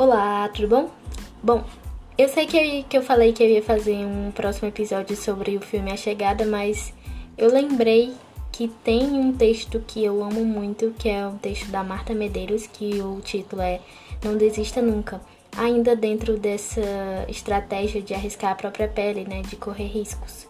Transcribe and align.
Olá, 0.00 0.48
tudo 0.48 0.66
bom? 0.66 0.90
Bom, 1.42 1.62
eu 2.16 2.26
sei 2.26 2.46
que 2.46 2.56
eu, 2.56 2.84
que 2.84 2.96
eu 2.96 3.02
falei 3.02 3.34
que 3.34 3.42
eu 3.42 3.50
ia 3.50 3.62
fazer 3.62 3.96
um 3.96 4.30
próximo 4.30 4.66
episódio 4.66 5.14
sobre 5.14 5.58
o 5.58 5.60
filme 5.60 5.92
A 5.92 5.96
Chegada, 5.98 6.46
mas 6.46 6.94
eu 7.36 7.52
lembrei 7.52 8.14
que 8.50 8.66
tem 8.82 9.04
um 9.08 9.30
texto 9.30 9.78
que 9.86 10.02
eu 10.02 10.24
amo 10.24 10.42
muito, 10.42 10.94
que 10.98 11.06
é 11.06 11.26
o 11.26 11.32
texto 11.32 11.66
da 11.66 11.84
Marta 11.84 12.14
Medeiros, 12.14 12.66
que 12.66 12.98
o 13.02 13.20
título 13.20 13.60
é 13.60 13.78
Não 14.24 14.38
Desista 14.38 14.80
Nunca. 14.80 15.20
Ainda 15.54 15.94
dentro 15.94 16.38
dessa 16.38 16.80
estratégia 17.28 18.00
de 18.00 18.14
arriscar 18.14 18.52
a 18.52 18.54
própria 18.54 18.88
pele, 18.88 19.26
né, 19.28 19.42
de 19.42 19.56
correr 19.56 19.88
riscos. 19.88 20.48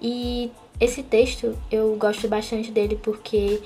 E 0.00 0.50
esse 0.80 1.04
texto 1.04 1.56
eu 1.70 1.94
gosto 1.94 2.26
bastante 2.26 2.72
dele 2.72 2.98
porque 3.00 3.62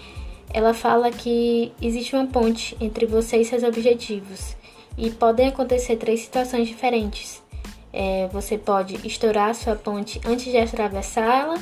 ela 0.52 0.74
fala 0.74 1.10
que 1.10 1.72
existe 1.80 2.14
uma 2.14 2.26
ponte 2.26 2.76
entre 2.78 3.06
você 3.06 3.38
e 3.38 3.46
seus 3.46 3.62
objetivos 3.62 4.54
e 4.96 5.10
podem 5.10 5.48
acontecer 5.48 5.96
três 5.96 6.20
situações 6.20 6.68
diferentes. 6.68 7.42
É, 7.92 8.28
você 8.32 8.58
pode 8.58 9.06
estourar 9.06 9.54
sua 9.54 9.74
ponte 9.74 10.20
antes 10.26 10.44
de 10.44 10.58
atravessá-la, 10.58 11.58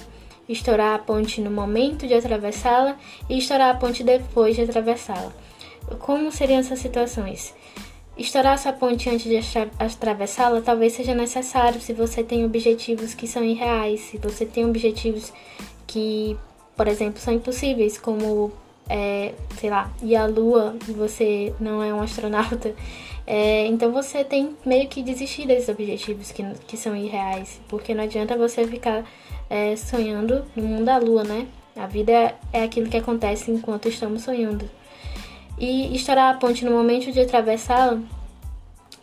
estourar 0.48 0.94
a 0.94 0.98
ponte 0.98 1.40
no 1.40 1.50
momento 1.50 2.06
de 2.06 2.14
atravessá-la 2.14 2.96
e 3.28 3.38
estourar 3.38 3.74
a 3.74 3.78
ponte 3.78 4.02
depois 4.02 4.56
de 4.56 4.62
atravessá-la. 4.62 5.32
Como 5.98 6.32
seriam 6.32 6.58
essas 6.58 6.78
situações? 6.78 7.54
Estourar 8.16 8.58
sua 8.58 8.72
ponte 8.72 9.08
antes 9.10 9.24
de 9.24 9.38
atravessá-la 9.78 10.60
talvez 10.60 10.92
seja 10.92 11.14
necessário 11.14 11.80
se 11.80 11.92
você 11.92 12.22
tem 12.22 12.44
objetivos 12.44 13.12
que 13.12 13.26
são 13.26 13.42
irreais, 13.44 14.00
se 14.00 14.18
você 14.18 14.46
tem 14.46 14.64
objetivos 14.64 15.32
que, 15.86 16.36
por 16.76 16.86
exemplo, 16.88 17.20
são 17.20 17.34
impossíveis, 17.34 17.98
como, 17.98 18.52
é, 18.88 19.32
sei 19.58 19.70
lá, 19.70 19.92
ir 20.02 20.16
à 20.16 20.26
lua 20.26 20.76
e 20.88 20.92
você 20.92 21.54
não 21.60 21.82
é 21.82 21.92
um 21.92 22.02
astronauta. 22.02 22.74
É, 23.26 23.66
então 23.66 23.90
você 23.90 24.22
tem 24.22 24.54
meio 24.66 24.88
que 24.88 25.02
desistir 25.02 25.46
desses 25.46 25.68
objetivos 25.68 26.30
que, 26.30 26.44
que 26.66 26.76
são 26.76 26.94
irreais, 26.94 27.60
porque 27.68 27.94
não 27.94 28.04
adianta 28.04 28.36
você 28.36 28.66
ficar 28.66 29.04
é, 29.48 29.74
sonhando 29.76 30.44
no 30.54 30.62
mundo 30.62 30.84
da 30.84 30.98
lua, 30.98 31.24
né? 31.24 31.46
A 31.76 31.86
vida 31.86 32.12
é, 32.12 32.34
é 32.52 32.62
aquilo 32.64 32.88
que 32.88 32.96
acontece 32.96 33.50
enquanto 33.50 33.88
estamos 33.88 34.22
sonhando. 34.22 34.68
E 35.58 35.94
estourar 35.94 36.34
a 36.34 36.38
ponte 36.38 36.64
no 36.64 36.72
momento 36.72 37.10
de 37.10 37.20
atravessá-la 37.20 38.00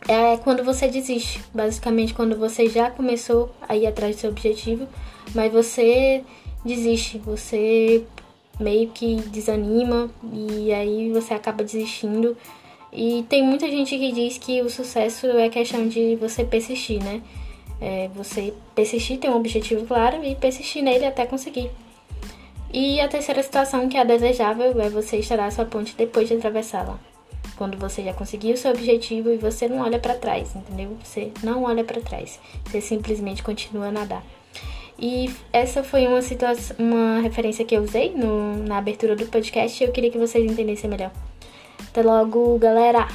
é 0.08 0.36
quando 0.38 0.62
você 0.64 0.88
desiste. 0.88 1.42
Basicamente, 1.52 2.14
quando 2.14 2.36
você 2.36 2.68
já 2.68 2.90
começou 2.90 3.54
a 3.68 3.76
ir 3.76 3.86
atrás 3.86 4.16
do 4.16 4.20
seu 4.20 4.30
objetivo, 4.30 4.86
mas 5.34 5.52
você 5.52 6.24
desiste, 6.64 7.18
você 7.18 8.04
meio 8.62 8.88
que 8.90 9.16
desanima 9.16 10.10
e 10.32 10.72
aí 10.72 11.10
você 11.12 11.34
acaba 11.34 11.64
desistindo. 11.64 12.36
E 12.92 13.24
tem 13.28 13.42
muita 13.42 13.66
gente 13.68 13.96
que 13.98 14.12
diz 14.12 14.38
que 14.38 14.60
o 14.60 14.68
sucesso 14.68 15.26
é 15.26 15.48
questão 15.48 15.88
de 15.88 16.16
você 16.16 16.44
persistir, 16.44 17.02
né? 17.02 17.22
É 17.80 18.08
você 18.14 18.52
persistir, 18.74 19.18
ter 19.18 19.28
um 19.28 19.36
objetivo 19.36 19.86
claro 19.86 20.22
e 20.24 20.34
persistir 20.34 20.82
nele 20.82 21.06
até 21.06 21.26
conseguir. 21.26 21.70
E 22.72 23.00
a 23.00 23.08
terceira 23.08 23.42
situação 23.42 23.88
que 23.88 23.96
é 23.96 24.04
desejável 24.04 24.80
é 24.80 24.88
você 24.88 25.18
estourar 25.18 25.50
sua 25.52 25.64
ponte 25.64 25.94
depois 25.96 26.28
de 26.28 26.34
atravessá-la. 26.34 26.98
Quando 27.56 27.76
você 27.76 28.02
já 28.02 28.14
conseguiu 28.14 28.54
o 28.54 28.56
seu 28.56 28.70
objetivo 28.70 29.30
e 29.30 29.36
você 29.36 29.68
não 29.68 29.80
olha 29.80 29.98
para 29.98 30.14
trás, 30.14 30.54
entendeu? 30.54 30.96
Você 31.02 31.32
não 31.42 31.64
olha 31.64 31.84
para 31.84 32.00
trás. 32.00 32.40
Você 32.64 32.80
simplesmente 32.80 33.42
continua 33.42 33.88
a 33.88 33.92
nadar. 33.92 34.24
E 34.98 35.30
essa 35.52 35.82
foi 35.82 36.06
uma 36.06 36.22
situação, 36.22 36.76
uma 36.78 37.20
referência 37.20 37.64
que 37.64 37.74
eu 37.74 37.82
usei 37.82 38.12
no, 38.14 38.62
na 38.64 38.78
abertura 38.78 39.16
do 39.16 39.26
podcast 39.26 39.82
e 39.82 39.86
eu 39.86 39.92
queria 39.92 40.10
que 40.10 40.18
vocês 40.18 40.50
entendessem 40.50 40.88
melhor. 40.88 41.10
Até 41.88 42.02
logo, 42.02 42.58
galera! 42.58 43.08